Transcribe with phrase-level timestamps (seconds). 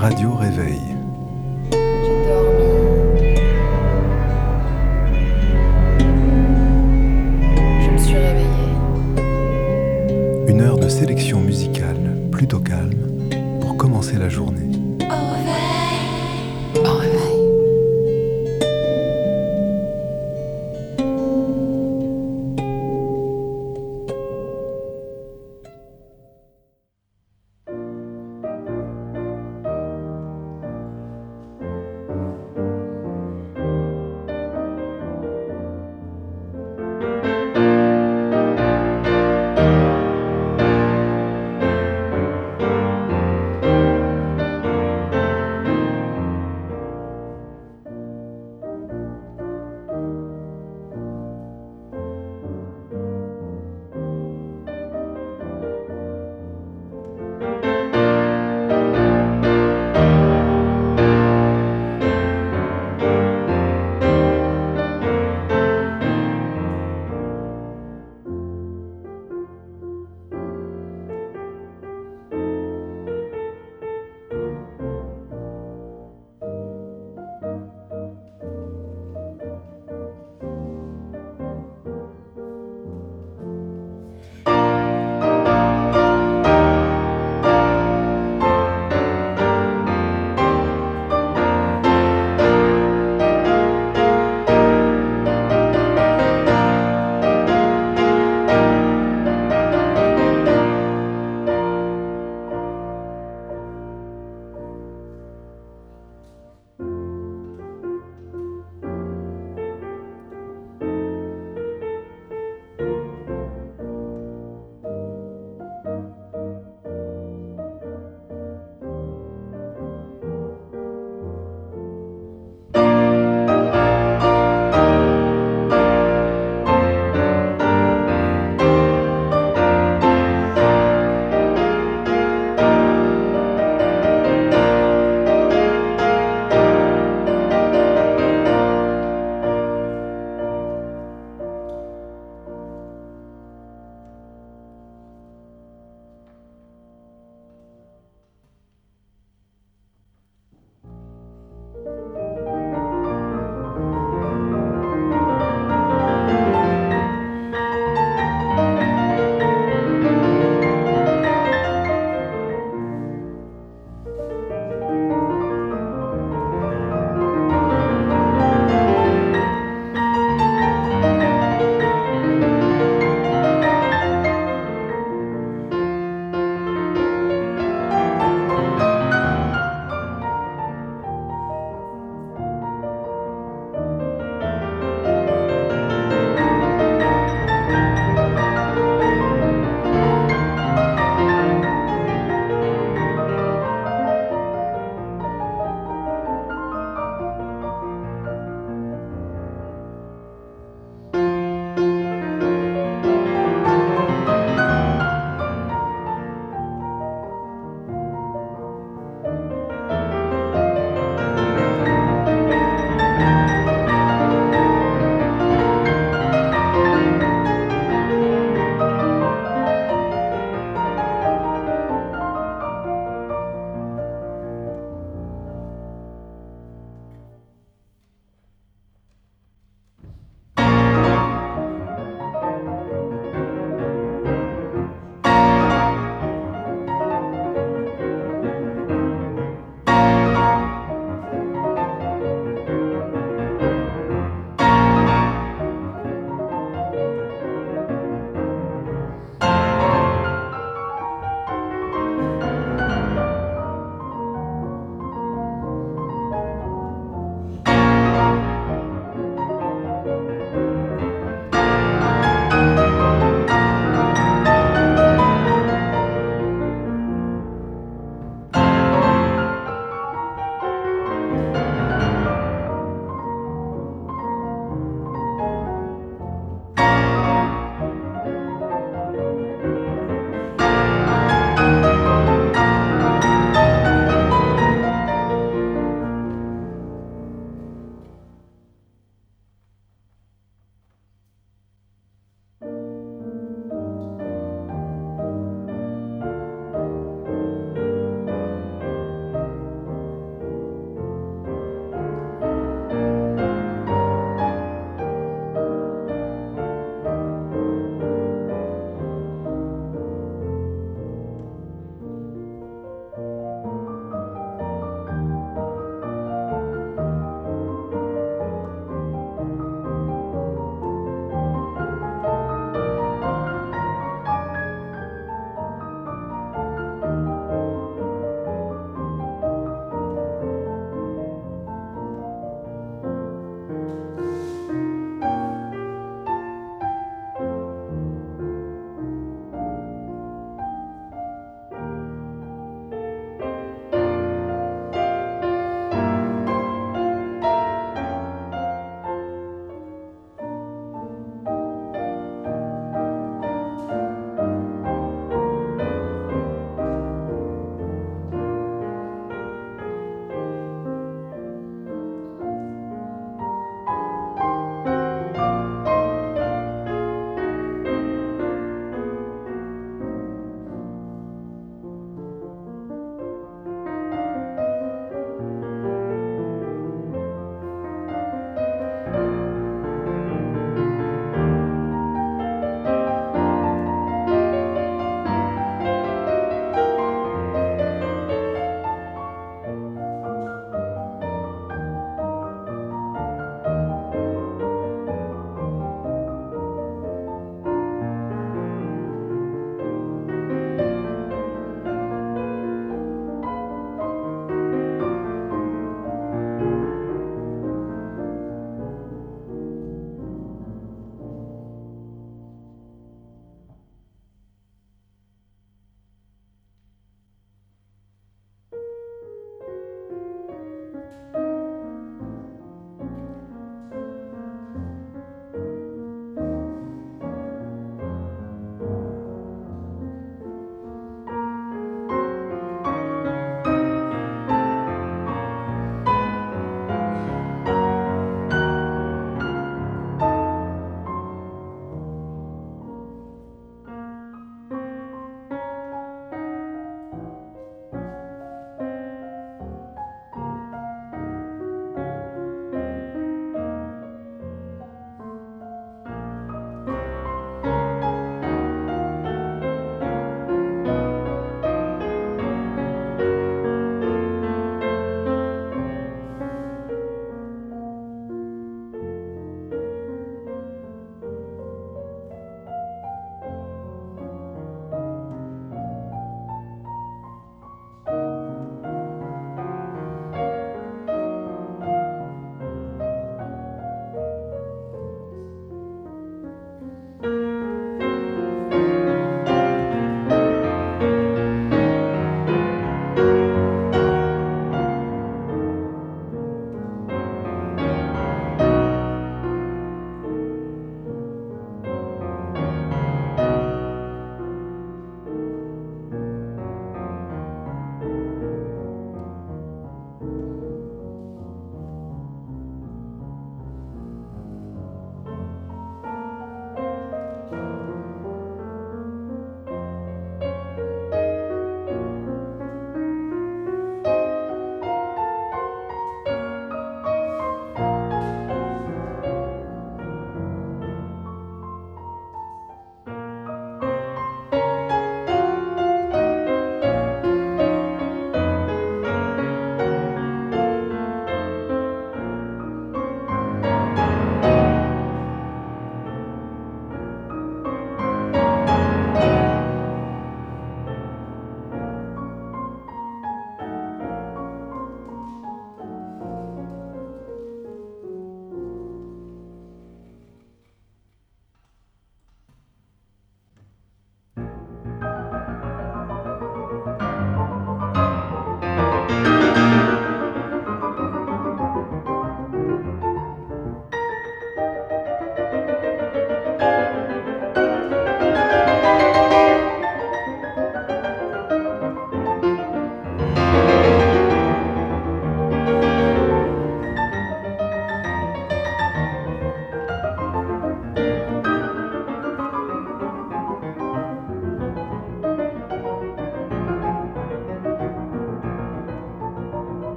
[0.00, 0.97] Radio Réveil.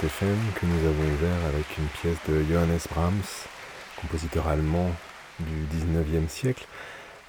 [0.00, 3.44] Que nous avons ouvert avec une pièce de Johannes Brahms,
[4.00, 4.90] compositeur allemand
[5.38, 6.66] du 19e siècle,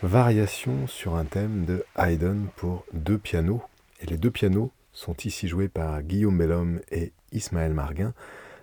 [0.02, 3.62] variation sur un thème de Haydn pour deux pianos.
[4.00, 8.14] Et les deux pianos sont ici joués par Guillaume Bellhomme et Ismaël Marguin,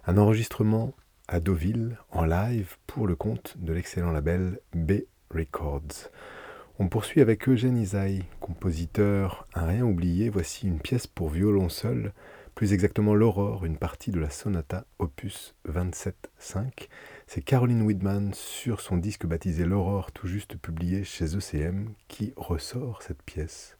[0.07, 0.94] un enregistrement
[1.29, 5.03] à Deauville en live pour le compte de l'excellent label B
[5.35, 6.09] Records.
[6.79, 10.31] On poursuit avec Eugène Isaïe, compositeur à rien oublié.
[10.31, 12.14] Voici une pièce pour violon seul
[12.59, 16.88] plus exactement l'Aurore, une partie de la sonata opus 27.5.
[17.29, 23.03] C'est Caroline Widman sur son disque baptisé L'Aurore, tout juste publié chez ECM, qui ressort
[23.03, 23.77] cette pièce.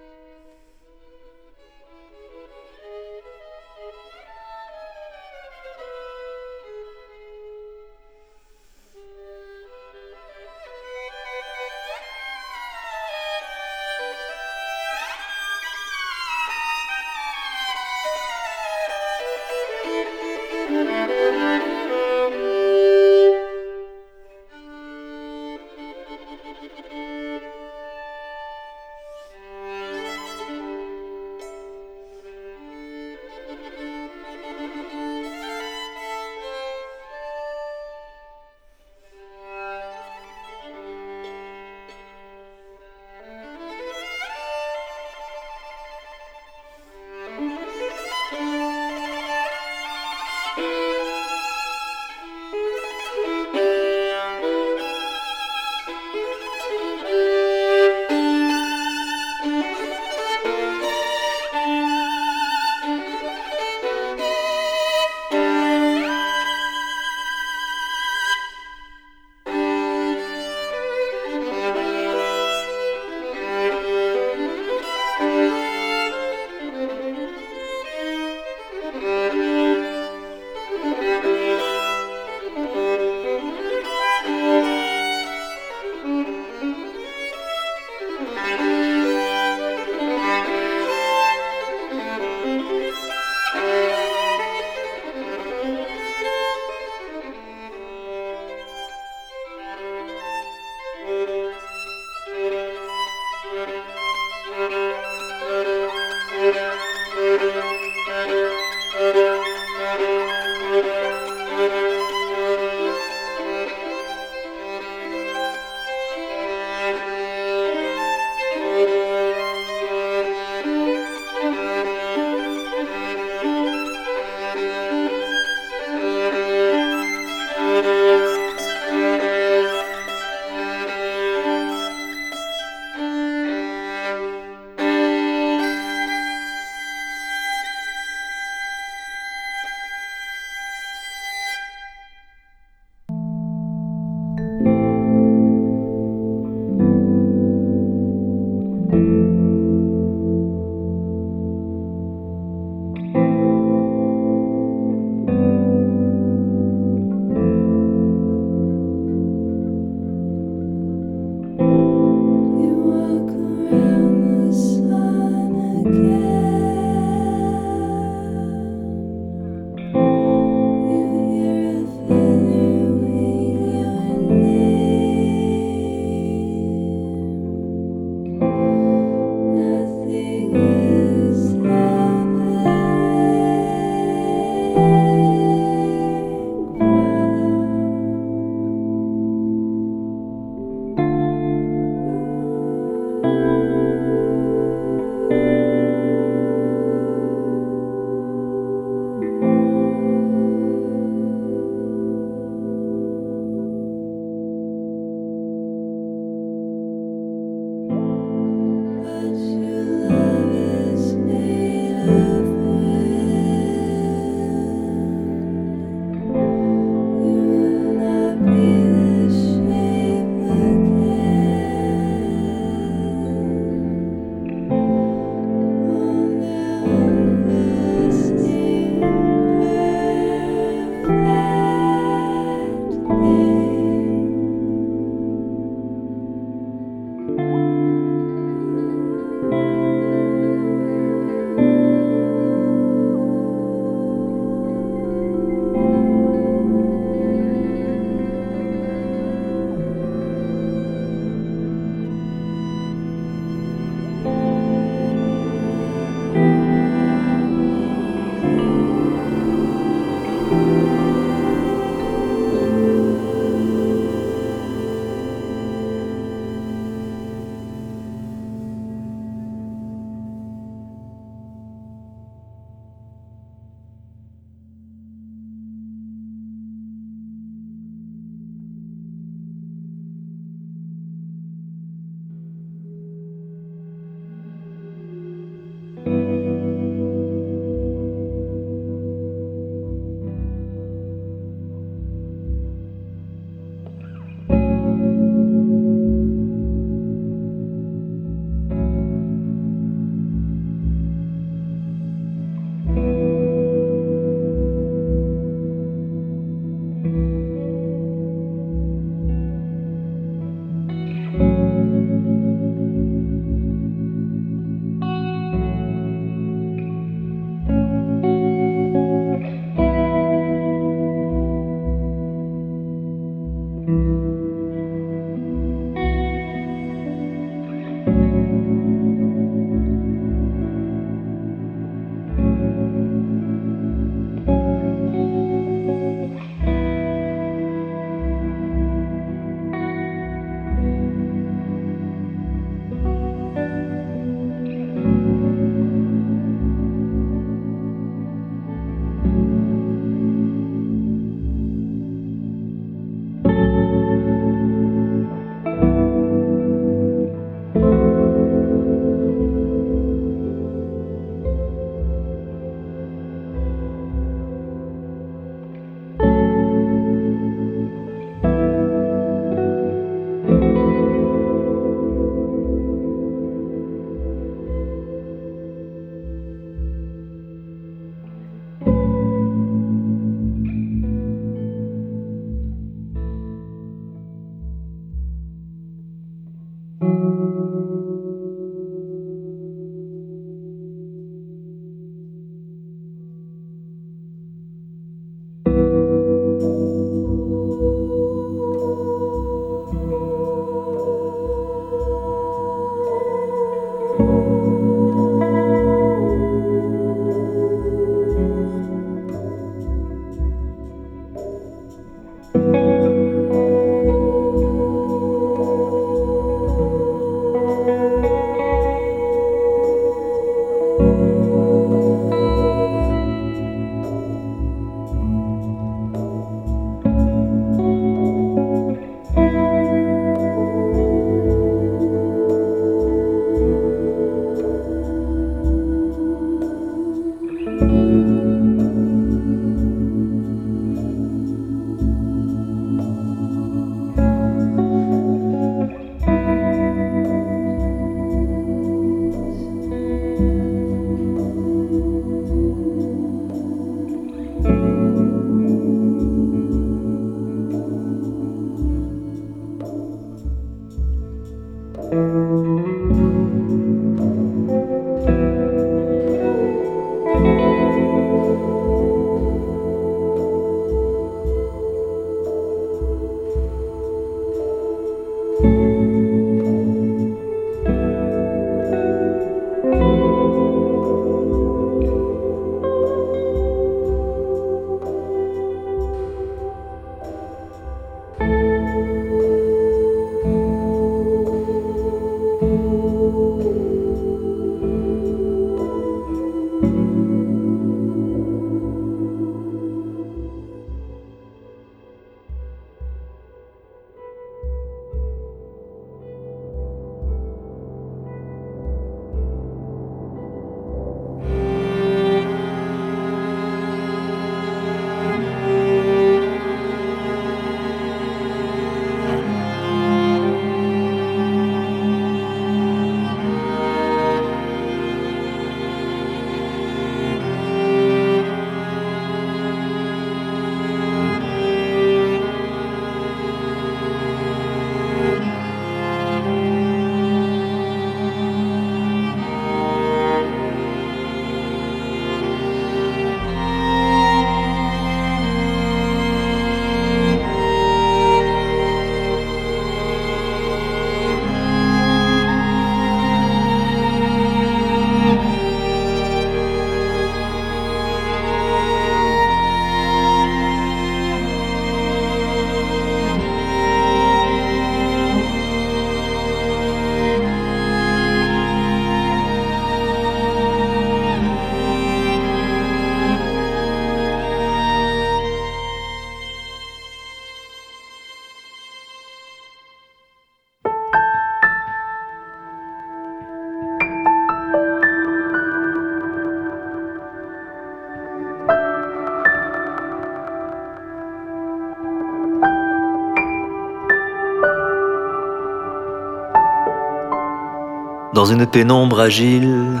[598.54, 600.00] Une pénombre agile,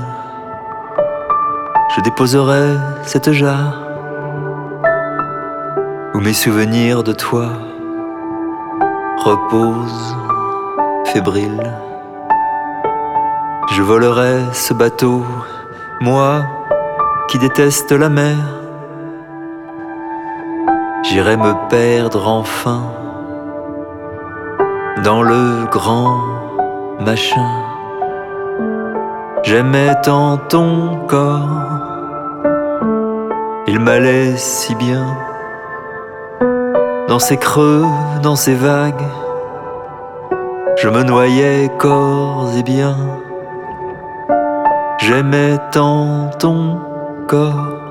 [1.96, 3.80] je déposerai cette jarre
[6.14, 7.48] où mes souvenirs de toi
[9.24, 10.16] reposent
[11.06, 11.72] fébriles.
[13.72, 15.24] Je volerai ce bateau,
[16.00, 16.42] moi
[17.26, 18.36] qui déteste la mer.
[21.02, 22.82] J'irai me perdre enfin
[25.02, 26.20] dans le grand
[27.00, 27.63] machin.
[29.44, 31.60] J'aimais tant ton corps,
[33.66, 35.04] il m'allait si bien.
[37.08, 37.84] Dans ses creux,
[38.22, 39.04] dans ses vagues,
[40.78, 42.96] je me noyais corps et bien.
[45.00, 46.80] J'aimais tant ton
[47.28, 47.83] corps.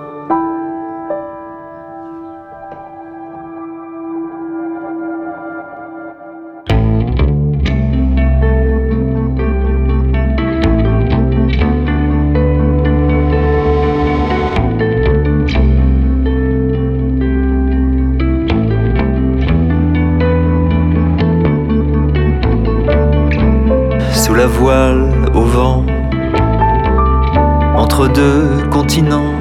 [24.46, 25.86] Voile au vent,
[27.76, 29.34] entre deux continents,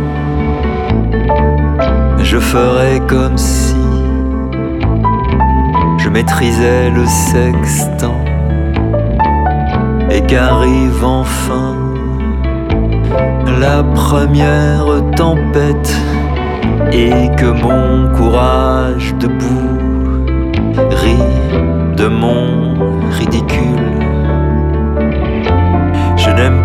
[2.18, 3.76] je ferais comme si
[5.98, 8.24] je maîtrisais le sextant
[10.10, 11.76] et qu'arrive enfin
[13.60, 14.86] la première
[15.16, 15.96] tempête
[16.92, 19.78] et que mon courage debout
[20.90, 23.91] rit de mon ridicule.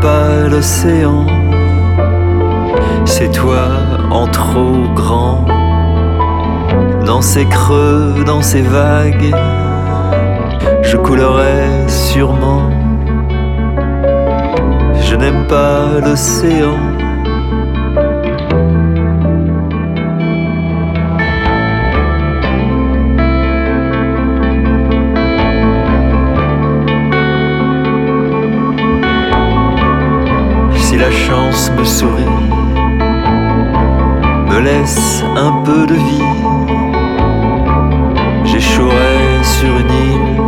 [0.08, 1.26] Pas l'océan,
[3.04, 3.68] c'est toi
[4.10, 5.44] en trop grand.
[7.06, 9.36] Dans ses creux, dans ses vagues,
[10.82, 12.70] je coulerai sûrement.
[15.02, 16.97] Je n'aime pas l'océan.
[31.72, 32.36] Me sourit,
[34.50, 36.24] me laisse un peu de vie,
[38.46, 40.42] j'échouerai sur une île,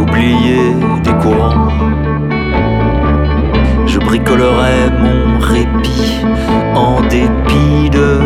[0.00, 1.68] oublié des courants.
[3.86, 6.20] Je bricolerai mon répit
[6.74, 8.20] en dépit de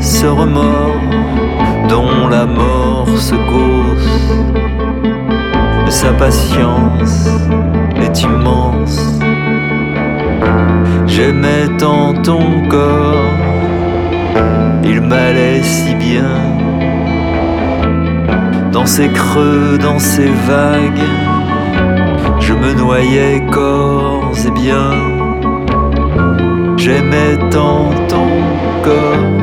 [0.00, 1.00] ce remords
[1.88, 4.10] dont la mort se cause.
[5.94, 7.28] Sa patience
[7.96, 8.63] est immense.
[11.06, 13.32] J'aimais tant ton corps,
[14.82, 16.36] il m'allait si bien.
[18.72, 21.08] Dans ses creux, dans ses vagues,
[22.40, 24.90] je me noyais corps et bien.
[26.76, 28.28] J'aimais tant ton
[28.82, 29.33] corps.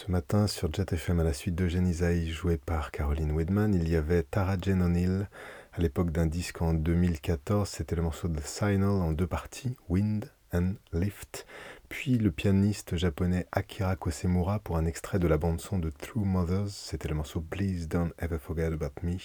[0.00, 3.86] Ce matin sur Jet FM à la suite de Isaïe joué par Caroline Wedman, il
[3.86, 5.28] y avait Tara Jane O'Neill
[5.74, 10.32] à l'époque d'un disque en 2014, c'était le morceau de Signal en deux parties, Wind
[10.54, 11.44] and Lift,
[11.90, 16.70] puis le pianiste japonais Akira Kosemura pour un extrait de la bande-son de True Mothers,
[16.70, 19.18] c'était le morceau Please Don't Ever Forget About Me,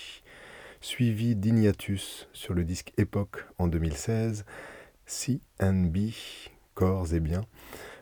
[0.81, 4.43] suivi d'Ignatus sur le disque Epoch en 2016,
[5.05, 5.97] CNB,
[6.73, 7.45] Corps et Bien,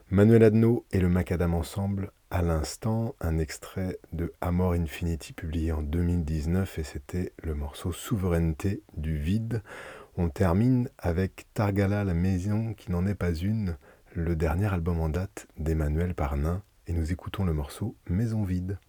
[0.10, 5.84] Manuel Adno et le Macadam Ensemble à l'instant un extrait de Amor Infinity publié en
[5.84, 9.62] 2019 et c'était le morceau Souveraineté du vide.
[10.18, 13.78] On termine avec Targala la maison qui n'en est pas une,
[14.16, 18.80] le dernier album en date d'Emmanuel Parnin et nous écoutons le morceau Maison vide.